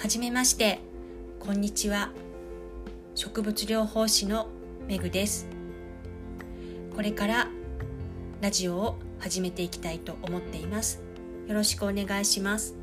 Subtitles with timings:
[0.00, 0.78] はじめまして。
[1.40, 2.10] こんにちは。
[3.14, 4.48] 植物療法士の
[4.88, 5.46] めぐです。
[6.96, 7.48] これから
[8.40, 11.02] ラジオを始めていきたいと思っています。
[11.46, 12.79] よろしくお願いします。